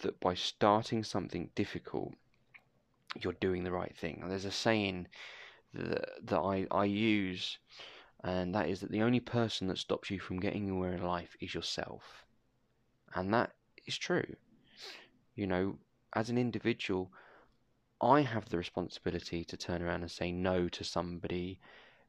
that 0.00 0.18
by 0.20 0.34
starting 0.34 1.02
something 1.04 1.50
difficult, 1.54 2.14
you're 3.20 3.32
doing 3.34 3.64
the 3.64 3.72
right 3.72 3.94
thing. 3.96 4.22
There's 4.26 4.44
a 4.44 4.52
saying 4.52 5.08
that, 5.74 6.26
that 6.26 6.38
I, 6.38 6.66
I 6.70 6.84
use, 6.84 7.58
and 8.22 8.54
that 8.54 8.68
is 8.68 8.80
that 8.80 8.90
the 8.90 9.02
only 9.02 9.20
person 9.20 9.68
that 9.68 9.78
stops 9.78 10.10
you 10.10 10.20
from 10.20 10.40
getting 10.40 10.64
anywhere 10.64 10.92
in 10.92 11.02
life 11.02 11.36
is 11.40 11.54
yourself. 11.54 12.24
And 13.14 13.32
that 13.32 13.52
is 13.86 13.96
true. 13.96 14.36
You 15.34 15.46
know, 15.46 15.78
as 16.14 16.28
an 16.28 16.36
individual, 16.36 17.10
I 18.00 18.22
have 18.22 18.48
the 18.48 18.58
responsibility 18.58 19.44
to 19.44 19.56
turn 19.56 19.82
around 19.82 20.02
and 20.02 20.10
say 20.10 20.32
no 20.32 20.68
to 20.68 20.84
somebody. 20.84 21.60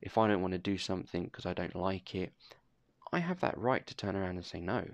If 0.02 0.18
I 0.18 0.28
don't 0.28 0.42
want 0.42 0.54
to 0.54 0.58
do 0.58 0.78
something 0.78 1.26
because 1.26 1.46
I 1.46 1.54
don't 1.54 1.76
like 1.76 2.16
it, 2.16 2.34
I 3.14 3.20
have 3.20 3.40
that 3.42 3.58
right 3.58 3.86
to 3.88 3.96
turn 3.96 4.16
around 4.16 4.36
and 4.36 4.46
say 4.46 4.60
no. 4.60 4.86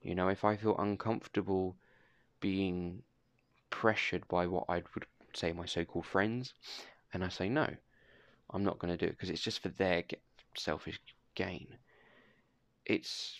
You 0.00 0.14
know, 0.14 0.28
if 0.28 0.44
I 0.44 0.56
feel 0.56 0.76
uncomfortable 0.78 1.76
being 2.40 3.02
pressured 3.70 4.26
by 4.28 4.46
what 4.46 4.64
I 4.68 4.82
would 4.94 5.06
say 5.34 5.52
my 5.52 5.66
so 5.66 5.84
called 5.84 6.06
friends, 6.06 6.54
and 7.12 7.24
I 7.24 7.28
say 7.28 7.48
no, 7.48 7.68
I'm 8.50 8.64
not 8.64 8.78
going 8.78 8.96
to 8.96 8.98
do 8.98 9.06
it 9.06 9.16
because 9.16 9.30
it's 9.30 9.42
just 9.42 9.60
for 9.60 9.68
their 9.68 10.02
selfish 10.56 11.00
gain. 11.34 11.66
It's 12.86 13.38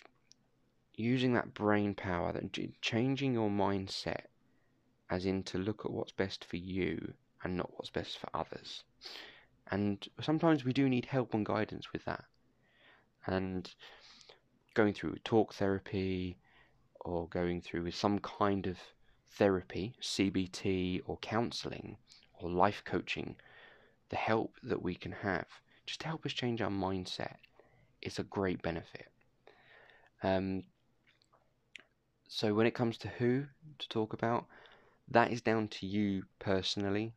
using 0.93 1.33
that 1.33 1.53
brain 1.53 1.95
power, 1.95 2.33
that 2.33 2.81
changing 2.81 3.33
your 3.33 3.49
mindset, 3.49 4.25
as 5.09 5.25
in 5.25 5.43
to 5.43 5.57
look 5.57 5.85
at 5.85 5.91
what's 5.91 6.11
best 6.11 6.45
for 6.45 6.57
you 6.57 7.13
and 7.43 7.55
not 7.57 7.71
what's 7.73 7.89
best 7.89 8.19
for 8.19 8.29
others. 8.33 8.83
And 9.71 10.07
sometimes 10.21 10.65
we 10.65 10.73
do 10.73 10.89
need 10.89 11.05
help 11.05 11.33
and 11.33 11.45
guidance 11.45 11.93
with 11.93 12.03
that. 12.05 12.25
And 13.25 13.69
going 14.73 14.93
through 14.93 15.15
talk 15.23 15.53
therapy 15.53 16.37
or 17.01 17.27
going 17.29 17.61
through 17.61 17.83
with 17.83 17.95
some 17.95 18.19
kind 18.19 18.67
of 18.67 18.77
therapy, 19.31 19.95
CBT 20.01 21.01
or 21.05 21.17
counseling 21.17 21.97
or 22.39 22.49
life 22.49 22.83
coaching, 22.85 23.35
the 24.09 24.15
help 24.15 24.55
that 24.63 24.81
we 24.81 24.95
can 24.95 25.11
have 25.11 25.47
just 25.85 26.01
to 26.01 26.07
help 26.07 26.25
us 26.25 26.33
change 26.33 26.61
our 26.61 26.69
mindset 26.69 27.35
is 28.01 28.19
a 28.19 28.23
great 28.23 28.61
benefit. 28.61 29.07
Um, 30.23 30.63
so 32.27 32.53
when 32.53 32.67
it 32.67 32.75
comes 32.75 32.97
to 32.99 33.07
who 33.07 33.45
to 33.79 33.89
talk 33.89 34.13
about, 34.13 34.45
that 35.09 35.31
is 35.31 35.41
down 35.41 35.67
to 35.69 35.87
you 35.87 36.23
personally, 36.37 37.13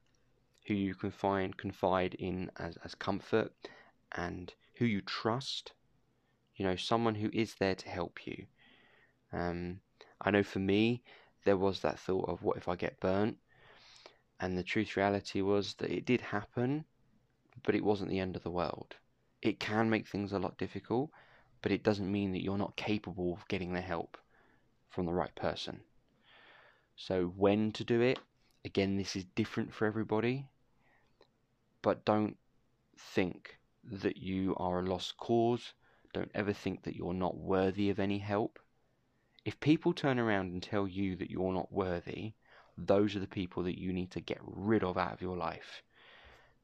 who 0.67 0.75
you 0.75 0.95
can 0.95 1.11
find 1.11 1.57
confide 1.57 2.15
in 2.15 2.51
as, 2.59 2.79
as 2.85 2.95
comfort 2.95 3.53
and 4.13 4.55
who 4.77 4.87
you 4.87 5.03
trust. 5.03 5.73
You 6.57 6.65
know, 6.65 6.77
someone 6.77 7.15
who 7.15 7.31
is 7.33 7.55
there 7.57 7.75
to 7.75 7.89
help 7.89 8.27
you. 8.27 8.47
Um, 9.33 9.81
I 10.21 10.31
know 10.31 10.43
for 10.43 10.61
me, 10.61 11.03
there 11.45 11.57
was 11.57 11.81
that 11.81 11.99
thought 11.99 12.29
of 12.29 12.43
what 12.43 12.57
if 12.57 12.69
I 12.69 12.77
get 12.77 13.01
burnt? 13.01 13.37
And 14.43 14.59
the 14.59 14.65
truth 14.65 14.97
reality 14.97 15.41
was 15.41 15.75
that 15.75 15.93
it 15.93 16.05
did 16.05 16.21
happen, 16.21 16.85
but 17.63 17.77
it 17.77 17.85
wasn't 17.85 18.11
the 18.11 18.19
end 18.19 18.35
of 18.35 18.43
the 18.43 18.51
world. 18.51 18.97
It 19.41 19.61
can 19.61 19.89
make 19.89 20.09
things 20.09 20.33
a 20.33 20.39
lot 20.41 20.59
difficult, 20.59 21.13
but 21.63 21.71
it 21.71 21.85
doesn't 21.85 22.11
mean 22.11 22.33
that 22.33 22.43
you're 22.43 22.59
not 22.59 22.75
capable 22.75 23.35
of 23.35 23.47
getting 23.47 23.73
the 23.73 23.81
help 23.81 24.19
from 24.91 25.07
the 25.07 25.15
right 25.15 25.33
person. 25.37 25.81
So, 26.97 27.27
when 27.37 27.71
to 27.71 27.85
do 27.85 28.01
it, 28.01 28.19
again, 28.65 28.97
this 28.97 29.15
is 29.15 29.25
different 29.37 29.73
for 29.73 29.87
everybody, 29.87 30.49
but 31.81 32.05
don't 32.05 32.37
think 32.99 33.61
that 33.85 34.17
you 34.17 34.57
are 34.57 34.81
a 34.81 34.87
lost 34.87 35.17
cause. 35.19 35.73
Don't 36.13 36.33
ever 36.35 36.53
think 36.53 36.83
that 36.83 36.97
you're 36.97 37.15
not 37.15 37.37
worthy 37.37 37.91
of 37.91 38.01
any 38.01 38.19
help. 38.19 38.59
If 39.45 39.61
people 39.61 39.93
turn 39.93 40.19
around 40.19 40.51
and 40.51 40.61
tell 40.61 40.89
you 40.89 41.15
that 41.15 41.31
you're 41.31 41.53
not 41.53 41.71
worthy, 41.71 42.35
those 42.79 43.15
are 43.17 43.21
the 43.21 43.27
people 43.27 43.63
that 43.65 43.79
you 43.79 43.93
need 43.93 44.11
to 44.13 44.21
get 44.21 44.39
rid 44.43 44.83
of 44.83 44.97
out 44.97 45.13
of 45.13 45.23
your 45.23 45.37
life. 45.37 45.83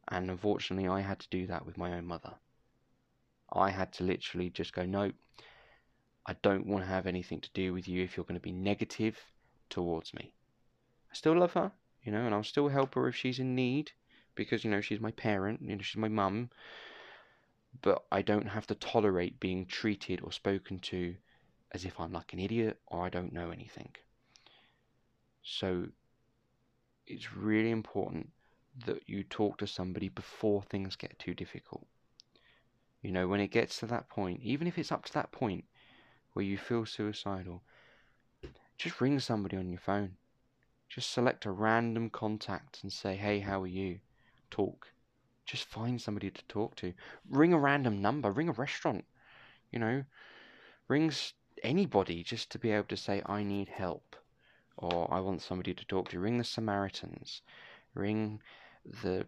And 0.09 0.31
unfortunately, 0.31 0.89
I 0.89 1.01
had 1.01 1.19
to 1.21 1.29
do 1.31 1.47
that 1.47 1.67
with 1.67 1.77
my 1.77 1.93
own 1.93 2.07
mother. 2.07 2.35
I 3.53 3.71
had 3.71 3.93
to 3.95 4.05
literally 4.05 4.51
just 4.51 4.73
go, 4.73 4.85
nope, 4.85 5.15
I 6.27 6.35
don't 6.43 6.67
want 6.67 6.85
to 6.85 6.91
have 6.91 7.07
anything 7.07 7.41
to 7.41 7.51
do 7.55 7.73
with 7.73 7.89
you 7.89 8.03
if 8.05 8.17
you're 8.17 8.25
going 8.25 8.41
to 8.41 8.41
be 8.41 8.53
negative 8.53 9.19
towards 9.71 10.13
me. 10.15 10.33
I 11.11 11.15
still 11.15 11.39
love 11.39 11.55
her, 11.55 11.73
you 12.03 12.13
know, 12.13 12.25
and 12.25 12.35
I'll 12.35 12.45
still 12.45 12.69
help 12.69 12.95
her 12.95 13.09
if 13.09 13.17
she's 13.17 13.39
in 13.39 13.55
need 13.55 13.93
because, 14.35 14.65
you 14.65 14.71
know, 14.71 14.81
she's 14.81 15.01
my 15.01 15.11
parent, 15.13 15.61
you 15.63 15.75
know, 15.75 15.83
she's 15.83 15.97
my 15.97 16.09
mum. 16.09 16.51
But 17.81 18.05
I 18.13 18.23
don't 18.23 18.49
have 18.49 18.67
to 18.69 18.75
tolerate 18.75 19.41
being 19.41 19.67
treated 19.67 20.21
or 20.23 20.33
spoken 20.33 20.79
to 20.81 21.15
as 21.73 21.85
if 21.85 21.99
I'm 22.01 22.13
like 22.13 22.33
an 22.33 22.39
idiot 22.39 22.79
or 22.87 23.05
I 23.05 23.09
don't 23.09 23.33
know 23.33 23.51
anything. 23.51 23.91
So 25.43 25.89
it's 27.09 27.35
really 27.35 27.71
important 27.71 28.31
that 28.87 29.03
you 29.09 29.25
talk 29.25 29.59
to 29.59 29.67
somebody 29.67 30.09
before 30.09 30.63
things 30.63 30.97
get 30.97 31.19
too 31.19 31.35
difficult. 31.35 31.87
You 33.03 33.13
know, 33.13 33.29
when 33.29 33.41
it 33.41 33.49
gets 33.49 33.79
to 33.79 33.87
that 33.87 34.09
point, 34.09 34.41
even 34.43 34.67
if 34.67 34.79
it's 34.79 34.93
up 34.93 35.05
to 35.07 35.15
that 35.15 35.33
point 35.33 35.65
where 36.33 36.45
you 36.45 36.59
feel 36.59 36.85
suicidal, 36.85 37.63
just 38.77 39.01
ring 39.01 39.19
somebody 39.19 39.57
on 39.57 39.71
your 39.71 39.81
phone. 39.81 40.13
Just 40.89 41.11
select 41.11 41.45
a 41.45 41.51
random 41.51 42.11
contact 42.11 42.81
and 42.83 42.93
say, 42.93 43.17
hey, 43.17 43.41
how 43.41 43.63
are 43.63 43.67
you? 43.67 43.99
Talk. 44.51 44.87
Just 45.45 45.65
find 45.65 46.01
somebody 46.01 46.31
to 46.31 46.43
talk 46.49 46.77
to. 46.77 46.93
Ring 47.29 47.53
a 47.53 47.59
random 47.59 48.01
number. 48.01 48.31
Ring 48.31 48.49
a 48.49 48.53
restaurant. 48.53 49.05
You 49.73 49.79
know, 49.79 50.05
rings 50.89 51.35
anybody 51.63 52.23
just 52.23 52.51
to 52.53 52.59
be 52.59 52.71
able 52.71 52.87
to 52.89 52.97
say, 52.97 53.23
I 53.27 53.43
need 53.43 53.69
help. 53.69 54.17
Or 54.79 55.13
I 55.13 55.21
want 55.21 55.43
somebody 55.43 55.75
to 55.75 55.85
talk 55.85 56.09
to. 56.11 56.21
Ring 56.21 56.39
the 56.39 56.45
Samaritans. 56.45 57.43
Ring 57.95 58.41
the, 59.03 59.27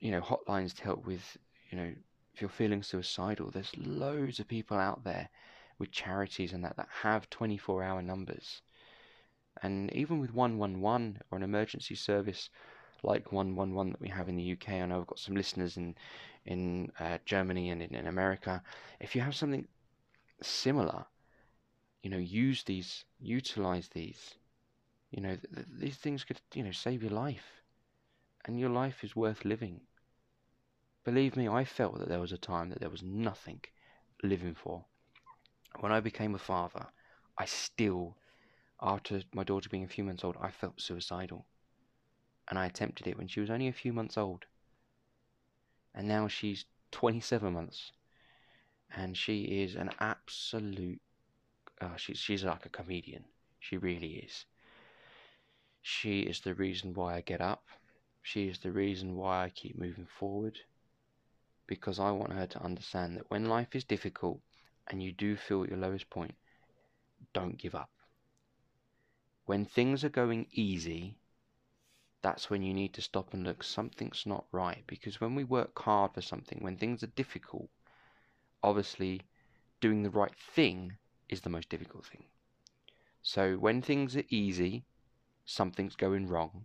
you 0.00 0.10
know, 0.10 0.20
hotlines 0.20 0.74
to 0.76 0.84
help 0.84 1.06
with, 1.06 1.38
you 1.70 1.78
know, 1.78 1.94
if 2.34 2.40
you're 2.40 2.50
feeling 2.50 2.82
suicidal. 2.82 3.50
There's 3.50 3.72
loads 3.76 4.38
of 4.38 4.48
people 4.48 4.76
out 4.76 5.02
there 5.02 5.30
with 5.78 5.90
charities 5.90 6.52
and 6.52 6.62
that 6.64 6.76
that 6.76 6.88
have 7.02 7.30
24 7.30 7.82
hour 7.82 8.02
numbers. 8.02 8.60
And 9.62 9.90
even 9.94 10.20
with 10.20 10.34
111 10.34 11.22
or 11.30 11.38
an 11.38 11.42
emergency 11.42 11.94
service 11.94 12.50
like 13.02 13.32
111 13.32 13.92
that 13.92 14.00
we 14.00 14.08
have 14.08 14.28
in 14.28 14.36
the 14.36 14.52
UK, 14.52 14.68
I 14.70 14.86
know 14.86 15.00
I've 15.00 15.06
got 15.06 15.18
some 15.18 15.34
listeners 15.34 15.78
in 15.78 15.96
in 16.44 16.92
uh, 17.00 17.18
Germany 17.24 17.70
and 17.70 17.82
in, 17.82 17.94
in 17.94 18.06
America. 18.06 18.62
If 19.00 19.14
you 19.14 19.22
have 19.22 19.34
something 19.34 19.66
similar, 20.42 21.06
you 22.02 22.10
know, 22.10 22.18
use 22.18 22.62
these, 22.64 23.04
utilize 23.20 23.88
these. 23.88 24.34
You 25.10 25.20
know, 25.22 25.36
th- 25.36 25.54
th- 25.54 25.66
these 25.70 25.96
things 25.98 26.24
could, 26.24 26.40
you 26.54 26.64
know, 26.64 26.72
save 26.72 27.02
your 27.02 27.12
life, 27.12 27.62
and 28.44 28.60
your 28.60 28.70
life 28.70 29.04
is 29.04 29.16
worth 29.16 29.44
living. 29.44 29.82
Believe 31.04 31.36
me, 31.36 31.46
I 31.46 31.66
felt 31.66 31.98
that 31.98 32.08
there 32.08 32.20
was 32.20 32.32
a 32.32 32.38
time 32.38 32.70
that 32.70 32.80
there 32.80 32.88
was 32.88 33.02
nothing 33.02 33.62
living 34.22 34.54
for. 34.54 34.86
When 35.80 35.92
I 35.92 36.00
became 36.00 36.34
a 36.34 36.38
father, 36.38 36.88
I 37.38 37.46
still, 37.46 38.16
after 38.80 39.22
my 39.32 39.44
daughter 39.44 39.68
being 39.68 39.84
a 39.84 39.88
few 39.88 40.04
months 40.04 40.24
old, 40.24 40.36
I 40.40 40.50
felt 40.50 40.80
suicidal. 40.80 41.46
And 42.48 42.58
I 42.58 42.66
attempted 42.66 43.06
it 43.06 43.16
when 43.16 43.28
she 43.28 43.40
was 43.40 43.48
only 43.48 43.66
a 43.66 43.72
few 43.72 43.94
months 43.94 44.18
old. 44.18 44.44
And 45.94 46.08
now 46.08 46.26
she's 46.26 46.64
27 46.90 47.52
months. 47.52 47.92
And 48.94 49.16
she 49.16 49.62
is 49.62 49.74
an 49.74 49.90
absolute. 50.00 51.00
Uh, 51.80 51.96
she, 51.96 52.14
she's 52.14 52.44
like 52.44 52.66
a 52.66 52.70
comedian. 52.70 53.24
She 53.60 53.76
really 53.78 54.16
is. 54.16 54.46
She 55.82 56.20
is 56.20 56.40
the 56.40 56.54
reason 56.54 56.94
why 56.94 57.16
I 57.16 57.20
get 57.20 57.40
up. 57.40 57.64
She 58.22 58.48
is 58.48 58.58
the 58.58 58.72
reason 58.72 59.16
why 59.16 59.44
I 59.44 59.50
keep 59.50 59.78
moving 59.78 60.06
forward. 60.06 60.58
Because 61.66 61.98
I 61.98 62.10
want 62.10 62.32
her 62.32 62.46
to 62.46 62.62
understand 62.62 63.16
that 63.16 63.30
when 63.30 63.46
life 63.46 63.74
is 63.74 63.84
difficult, 63.84 64.40
and 64.88 65.02
you 65.02 65.12
do 65.12 65.36
feel 65.36 65.62
at 65.62 65.70
your 65.70 65.78
lowest 65.78 66.10
point, 66.10 66.34
don't 67.32 67.56
give 67.56 67.74
up. 67.74 67.90
When 69.46 69.64
things 69.64 70.04
are 70.04 70.10
going 70.10 70.46
easy, 70.52 71.16
that's 72.22 72.50
when 72.50 72.62
you 72.62 72.74
need 72.74 72.92
to 72.94 73.02
stop 73.02 73.32
and 73.32 73.44
look, 73.44 73.62
something's 73.62 74.26
not 74.26 74.44
right. 74.52 74.84
Because 74.86 75.20
when 75.20 75.34
we 75.34 75.44
work 75.44 75.78
hard 75.78 76.12
for 76.14 76.20
something, 76.20 76.58
when 76.60 76.76
things 76.76 77.02
are 77.02 77.08
difficult, 77.08 77.68
obviously 78.62 79.22
doing 79.80 80.02
the 80.02 80.10
right 80.10 80.36
thing 80.54 80.98
is 81.28 81.40
the 81.40 81.48
most 81.48 81.68
difficult 81.68 82.04
thing. 82.04 82.24
So 83.22 83.56
when 83.56 83.80
things 83.80 84.16
are 84.16 84.24
easy, 84.28 84.84
something's 85.50 85.96
going 85.96 86.28
wrong. 86.28 86.64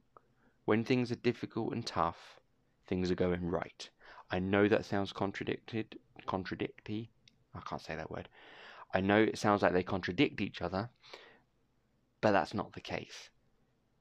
When 0.65 0.83
things 0.83 1.11
are 1.11 1.15
difficult 1.15 1.73
and 1.73 1.85
tough, 1.85 2.39
things 2.85 3.09
are 3.09 3.15
going 3.15 3.49
right. 3.49 3.89
I 4.29 4.39
know 4.39 4.67
that 4.67 4.85
sounds 4.85 5.11
contradicted, 5.11 5.97
contradicty. 6.27 7.09
I 7.55 7.61
can't 7.61 7.81
say 7.81 7.95
that 7.95 8.11
word. 8.11 8.29
I 8.93 9.01
know 9.01 9.21
it 9.23 9.39
sounds 9.39 9.63
like 9.63 9.73
they 9.73 9.83
contradict 9.83 10.39
each 10.39 10.61
other, 10.61 10.89
but 12.21 12.31
that's 12.31 12.53
not 12.53 12.73
the 12.73 12.81
case. 12.81 13.29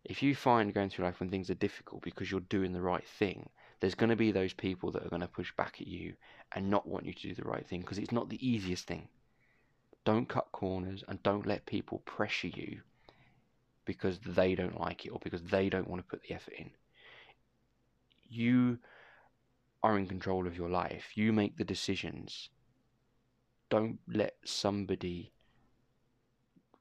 If 0.05 0.23
you 0.23 0.35
find 0.35 0.75
going 0.75 0.91
through 0.91 1.07
life 1.07 1.19
when 1.19 1.31
things 1.31 1.49
are 1.49 1.55
difficult 1.55 2.03
because 2.03 2.31
you're 2.31 2.41
doing 2.41 2.73
the 2.73 2.83
right 2.83 3.07
thing, 3.07 3.49
there's 3.81 3.95
going 3.95 4.11
to 4.11 4.17
be 4.17 4.33
those 4.33 4.53
people 4.53 4.93
that 4.93 5.05
are 5.05 5.11
going 5.11 5.23
to 5.23 5.29
push 5.29 5.53
back 5.57 5.81
at 5.81 5.87
you 5.87 6.15
and 6.53 6.69
not 6.69 6.87
want 6.87 7.07
you 7.07 7.15
to 7.15 7.29
do 7.29 7.35
the 7.35 7.49
right 7.49 7.67
thing 7.67 7.81
because 7.81 7.99
it's 7.99 8.13
not 8.13 8.29
the 8.29 8.47
easiest 8.47 8.87
thing. 8.87 9.09
Don't 10.05 10.29
cut 10.29 10.53
corners 10.53 11.03
and 11.09 11.23
don't 11.23 11.47
let 11.47 11.65
people 11.65 12.01
pressure 12.01 12.49
you 12.49 12.83
because 13.85 14.19
they 14.21 14.55
don't 14.55 14.81
like 14.81 15.05
it 15.05 15.11
or 15.11 15.21
because 15.23 15.43
they 15.43 15.69
don't 15.69 15.89
want 15.89 16.03
to 16.03 16.09
put 16.09 16.23
the 16.23 16.35
effort 16.35 16.55
in. 16.59 16.71
You 18.29 18.79
are 19.83 19.99
in 19.99 20.07
control 20.07 20.47
of 20.47 20.57
your 20.57 20.71
life. 20.71 21.17
You 21.17 21.33
make 21.33 21.57
the 21.57 21.65
decisions. 21.65 22.49
Don't 23.69 23.99
let 24.09 24.37
somebody 24.45 25.33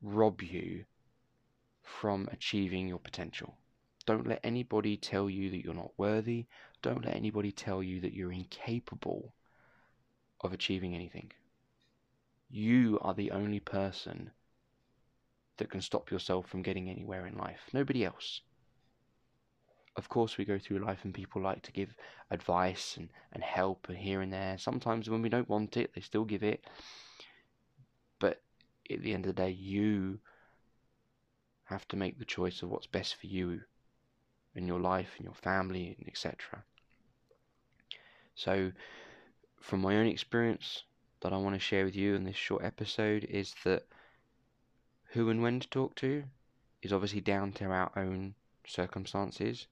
rob 0.01 0.41
you 0.41 0.86
from 1.81 2.29
achieving 2.31 2.88
your 2.88 3.00
potential. 3.00 3.55
Don't 4.05 4.27
let 4.27 4.39
anybody 4.43 4.98
tell 4.98 5.29
you 5.29 5.50
that 5.50 5.63
you're 5.63 5.74
not 5.74 5.91
worthy. 5.98 6.45
Don't 6.81 7.05
let 7.05 7.15
anybody 7.15 7.51
tell 7.51 7.81
you 7.81 8.01
that 8.01 8.13
you're 8.13 8.31
incapable 8.31 9.33
of 10.41 10.53
achieving 10.53 10.93
anything. 10.93 11.31
You 12.50 13.00
are 13.01 13.13
the 13.13 13.31
only 13.31 13.60
person 13.60 14.31
that 15.63 15.72
can 15.72 15.82
stop 15.82 16.12
yourself 16.12 16.46
from 16.46 16.62
getting 16.62 16.89
anywhere 16.89 17.25
in 17.25 17.38
life. 17.38 17.62
Nobody 17.72 18.03
else. 18.03 18.41
Of 19.96 20.10
course, 20.10 20.38
we 20.38 20.43
go 20.43 20.60
through 20.60 20.79
life 20.79 21.00
and 21.05 21.13
people 21.13 21.41
like 21.41 21.62
to 21.62 21.72
give 21.72 21.96
advice 22.32 22.98
and, 22.98 23.08
and 23.32 23.41
help 23.41 23.88
and 23.88 23.98
here 23.98 24.20
and 24.20 24.34
there. 24.34 24.58
Sometimes 24.58 25.10
when 25.10 25.22
we 25.22 25.29
don't 25.29 25.48
want 25.48 25.77
it, 25.77 25.93
they 25.96 26.01
still 26.01 26.25
give 26.25 26.43
it. 26.43 26.65
But 28.20 28.41
at 28.91 29.01
the 29.01 29.13
end 29.13 29.25
of 29.25 29.34
the 29.38 29.41
day, 29.41 29.51
you 29.51 30.20
have 31.63 31.88
to 31.88 31.96
make 31.96 32.20
the 32.20 32.25
choice 32.25 32.62
of 32.62 32.70
what's 32.70 32.88
best 32.88 33.15
for 33.15 33.27
you 33.27 33.62
in 34.55 34.67
your 34.67 34.82
life 34.82 35.12
and 35.15 35.24
your 35.24 35.34
family 35.34 35.96
and 35.98 36.10
etc. 36.10 36.62
So, 38.36 38.74
from 39.62 39.79
my 39.79 39.96
own 39.96 40.08
experience 40.08 40.84
that 41.22 41.32
I 41.32 41.38
want 41.38 41.55
to 41.55 41.60
share 41.60 41.86
with 41.86 41.96
you 41.96 42.15
in 42.15 42.25
this 42.25 42.36
short 42.36 42.65
episode 42.65 43.24
is 43.29 43.55
that 43.63 43.84
who 45.13 45.29
and 45.29 45.43
when 45.43 45.60
to 45.60 45.67
talk 45.70 45.96
to 45.96 46.24
is 46.82 46.91
obviously 46.91 47.22
down 47.22 47.51
to 47.53 47.65
our 47.65 47.91
own 47.96 48.34
circumstances, 48.65 49.67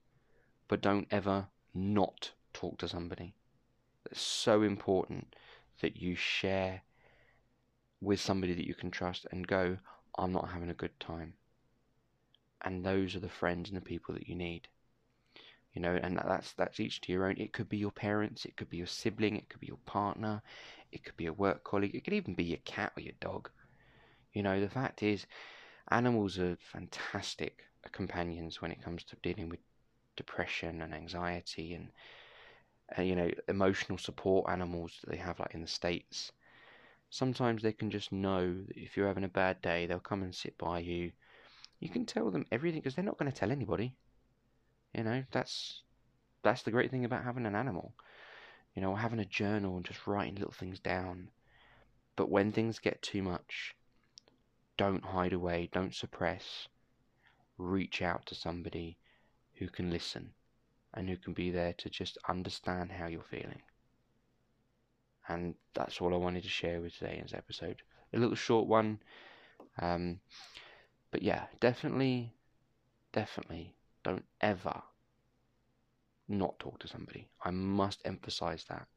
but 0.67 0.81
don't 0.81 1.07
ever 1.10 1.48
not 1.74 2.31
talk 2.53 2.77
to 2.77 2.88
somebody. 2.88 3.33
It's 4.05 4.21
so 4.21 4.62
important 4.62 5.36
that 5.81 5.98
you 5.98 6.15
share 6.15 6.83
with 8.01 8.19
somebody 8.19 8.53
that 8.53 8.67
you 8.67 8.75
can 8.75 8.91
trust 8.91 9.25
and 9.31 9.48
go, 9.48 9.77
I'm 10.15 10.31
not 10.31 10.50
having 10.50 10.69
a 10.69 10.75
good 10.75 11.00
time. 11.00 11.33
And 12.62 12.86
those 12.86 13.15
are 13.15 13.19
the 13.19 13.27
friends 13.27 13.69
and 13.69 13.77
the 13.77 13.81
people 13.81 14.13
that 14.13 14.29
you 14.29 14.36
need. 14.36 14.67
You 15.74 15.81
know 15.81 15.98
and 16.03 16.17
that's 16.17 16.51
that's 16.53 16.81
each 16.81 17.00
to 17.01 17.13
your 17.13 17.25
own. 17.25 17.38
It 17.38 17.53
could 17.53 17.69
be 17.69 17.77
your 17.77 17.91
parents 17.91 18.43
it 18.43 18.57
could 18.57 18.69
be 18.69 18.75
your 18.75 18.88
sibling 18.88 19.38
it 19.38 19.48
could 19.48 19.62
be 19.62 19.67
your 19.67 19.79
partner 19.86 20.41
it 20.91 21.05
could 21.05 21.15
be 21.15 21.27
a 21.27 21.33
work 21.33 21.63
colleague 21.63 21.95
it 21.95 22.03
could 22.03 22.13
even 22.13 22.33
be 22.33 22.43
your 22.43 22.60
cat 22.65 22.91
or 22.98 23.01
your 23.01 23.13
dog 23.21 23.50
you 24.33 24.43
know 24.43 24.59
the 24.59 24.69
fact 24.69 25.03
is 25.03 25.25
animals 25.89 26.39
are 26.39 26.57
fantastic 26.59 27.63
companions 27.91 28.61
when 28.61 28.71
it 28.71 28.81
comes 28.81 29.03
to 29.03 29.15
dealing 29.23 29.50
with 29.50 29.59
depression 30.15 30.81
and 30.81 30.93
anxiety 30.93 31.73
and 31.73 31.89
uh, 32.97 33.01
you 33.01 33.15
know 33.15 33.29
emotional 33.47 33.97
support 33.97 34.50
animals 34.50 35.00
that 35.01 35.09
they 35.09 35.17
have 35.17 35.39
like 35.39 35.53
in 35.55 35.61
the 35.61 35.67
states 35.67 36.31
sometimes 37.09 37.61
they 37.61 37.71
can 37.71 37.89
just 37.89 38.11
know 38.11 38.53
that 38.67 38.77
if 38.77 38.95
you're 38.95 39.07
having 39.07 39.23
a 39.23 39.29
bad 39.29 39.61
day 39.61 39.85
they'll 39.85 40.00
come 40.00 40.21
and 40.21 40.35
sit 40.35 40.57
by 40.57 40.79
you 40.79 41.11
you 41.81 41.89
can 41.89 42.05
tell 42.05 42.29
them 42.29 42.46
everything 42.51 42.79
because 42.79 42.96
they're 42.96 43.03
not 43.03 43.17
going 43.17 43.29
to 43.29 43.37
tell 43.37 43.51
anybody. 43.51 43.96
You 44.94 45.03
know, 45.03 45.24
that's 45.31 45.81
that's 46.44 46.61
the 46.61 46.72
great 46.72 46.91
thing 46.91 47.05
about 47.05 47.24
having 47.24 47.46
an 47.46 47.55
animal. 47.55 47.94
You 48.75 48.81
know, 48.81 48.96
having 48.96 49.20
a 49.20 49.25
journal 49.25 49.75
and 49.75 49.85
just 49.85 50.07
writing 50.07 50.35
little 50.35 50.53
things 50.53 50.79
down. 50.79 51.29
But 52.15 52.29
when 52.29 52.51
things 52.51 52.79
get 52.79 53.01
too 53.01 53.24
much, 53.24 53.75
don't 54.77 55.03
hide 55.03 55.34
away, 55.34 55.70
don't 55.72 55.94
suppress. 55.94 56.68
Reach 57.57 58.01
out 58.01 58.25
to 58.27 58.36
somebody 58.36 58.98
who 59.53 59.68
can 59.68 59.92
listen 59.92 60.31
and 60.94 61.10
who 61.10 61.18
can 61.18 61.34
be 61.34 61.51
there 61.51 61.74
to 61.74 61.90
just 61.90 62.18
understand 62.27 62.92
how 62.92 63.07
you're 63.07 63.22
feeling. 63.22 63.62
And 65.27 65.55
that's 65.74 66.01
all 66.01 66.14
I 66.14 66.18
wanted 66.18 66.44
to 66.44 66.50
share 66.50 66.81
with 66.81 66.98
today's 66.98 67.34
episode. 67.34 67.81
A 68.14 68.20
little 68.20 68.36
short 68.36 68.68
one. 68.68 69.00
Um, 69.79 70.20
but 71.12 71.22
yeah, 71.22 71.46
definitely, 71.60 72.34
definitely 73.14 73.75
don't 74.03 74.25
ever 74.42 74.81
not 76.27 76.57
talk 76.60 76.79
to 76.79 76.88
somebody. 76.88 77.27
I 77.44 77.51
must 77.51 78.01
emphasize 78.05 78.66
that. 78.70 78.88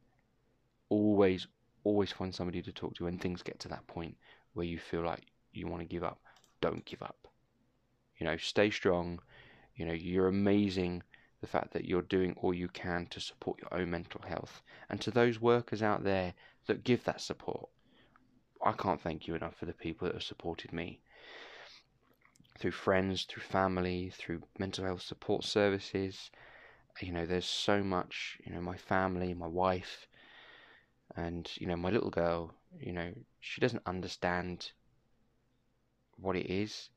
Always, 0.89 1.47
always 1.83 2.13
find 2.13 2.35
somebody 2.35 2.63
to 2.63 2.73
talk 2.73 2.95
to 2.97 3.05
when 3.05 3.19
things 3.19 3.43
get 3.43 3.61
to 3.61 3.69
that 3.69 3.87
point 3.87 4.17
where 4.55 4.67
you 4.67 4.79
feel 4.79 5.03
like 5.03 5.27
you 5.57 5.67
want 5.67 5.83
to 5.83 5.89
give 5.89 6.05
up. 6.05 6.21
Don't 6.61 6.85
give 6.85 7.03
up. 7.03 7.29
You 8.19 8.27
know, 8.27 8.37
stay 8.37 8.71
strong. 8.71 9.21
You 9.77 9.87
know, 9.87 9.93
you're 9.93 10.29
amazing. 10.29 11.03
The 11.41 11.47
fact 11.47 11.73
that 11.73 11.85
you're 11.85 12.03
doing 12.03 12.35
all 12.41 12.55
you 12.55 12.69
can 12.69 13.07
to 13.11 13.21
support 13.21 13.61
your 13.61 13.81
own 13.81 13.91
mental 13.91 14.23
health. 14.27 14.63
And 14.89 15.01
to 15.03 15.11
those 15.11 15.41
workers 15.41 15.83
out 15.83 16.03
there 16.05 16.33
that 16.67 16.85
give 16.85 17.05
that 17.05 17.21
support, 17.21 17.69
I 18.65 18.73
can't 18.73 19.01
thank 19.01 19.27
you 19.27 19.35
enough 19.35 19.57
for 19.57 19.67
the 19.67 19.75
people 19.75 20.07
that 20.07 20.15
have 20.15 20.23
supported 20.23 20.73
me 20.73 21.01
through 22.59 22.71
friends, 22.71 23.25
through 23.25 23.43
family, 23.43 24.11
through 24.17 24.43
mental 24.59 24.85
health 24.85 25.03
support 25.03 25.45
services. 25.45 26.31
You 27.01 27.13
know, 27.13 27.27
there's 27.27 27.45
so 27.45 27.83
much, 27.83 28.39
you 28.47 28.53
know, 28.55 28.61
my 28.61 28.77
family, 28.77 29.35
my 29.35 29.49
wife, 29.49 30.07
and, 31.17 31.51
you 31.57 31.67
know, 31.67 31.77
my 31.77 31.91
little 31.91 32.11
girl, 32.11 32.55
you 32.81 32.93
know, 32.93 33.13
she 33.41 33.61
doesn't 33.61 33.83
understand 33.85 34.73
what 36.19 36.37
it 36.37 36.51
is, 36.51 36.89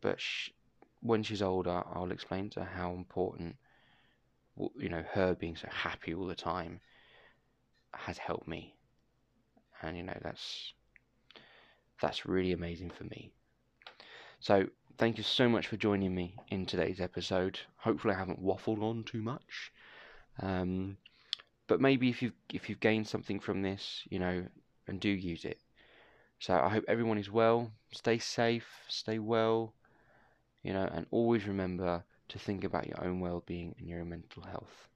but 0.00 0.20
she, 0.20 0.52
when 1.00 1.22
she's 1.22 1.42
older, 1.42 1.82
I'll 1.92 2.12
explain 2.12 2.50
to 2.50 2.60
her 2.60 2.70
how 2.74 2.92
important, 2.92 3.56
you 4.76 4.88
know, 4.88 5.04
her 5.12 5.34
being 5.34 5.56
so 5.56 5.68
happy 5.70 6.14
all 6.14 6.26
the 6.26 6.34
time 6.34 6.80
has 7.92 8.18
helped 8.18 8.48
me. 8.48 8.74
And, 9.82 9.96
you 9.96 10.02
know, 10.02 10.18
that's, 10.22 10.72
that's 12.00 12.26
really 12.26 12.52
amazing 12.52 12.90
for 12.90 13.04
me. 13.04 13.32
So 14.40 14.66
thank 14.98 15.18
you 15.18 15.24
so 15.24 15.48
much 15.48 15.66
for 15.66 15.76
joining 15.76 16.14
me 16.14 16.34
in 16.48 16.66
today's 16.66 17.00
episode. 17.00 17.58
Hopefully, 17.76 18.14
I 18.14 18.18
haven't 18.18 18.42
waffled 18.42 18.82
on 18.82 19.04
too 19.04 19.22
much. 19.22 19.72
Um, 20.40 20.96
but 21.66 21.80
maybe 21.80 22.08
if 22.08 22.22
you've 22.22 22.34
if 22.52 22.68
you've 22.68 22.80
gained 22.80 23.06
something 23.06 23.38
from 23.40 23.62
this, 23.62 24.02
you 24.10 24.18
know, 24.18 24.44
and 24.88 25.00
do 25.00 25.08
use 25.08 25.44
it. 25.44 25.58
So 26.40 26.54
I 26.58 26.68
hope 26.70 26.84
everyone 26.88 27.18
is 27.18 27.30
well. 27.30 27.70
Stay 27.92 28.18
safe, 28.18 28.84
stay 28.88 29.20
well, 29.20 29.74
you 30.62 30.72
know, 30.72 30.88
and 30.92 31.06
always 31.10 31.46
remember 31.46 32.04
to 32.28 32.38
think 32.38 32.64
about 32.64 32.86
your 32.88 33.04
own 33.04 33.20
well-being 33.20 33.74
and 33.78 33.88
your 33.88 34.04
mental 34.04 34.42
health. 34.44 34.88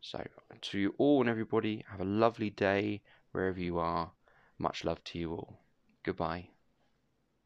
So 0.00 0.26
to 0.62 0.78
you 0.78 0.94
all 0.98 1.20
and 1.22 1.30
everybody, 1.30 1.84
have 1.88 2.00
a 2.00 2.04
lovely 2.04 2.50
day 2.50 3.02
wherever 3.32 3.60
you 3.60 3.78
are. 3.78 4.12
Much 4.58 4.84
love 4.84 5.04
to 5.04 5.18
you 5.18 5.32
all. 5.32 5.60
Goodbye. 6.04 6.53